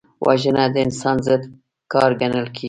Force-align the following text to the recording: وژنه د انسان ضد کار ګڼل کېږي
وژنه 0.25 0.63
د 0.73 0.75
انسان 0.85 1.17
ضد 1.27 1.43
کار 1.93 2.11
ګڼل 2.21 2.45
کېږي 2.55 2.59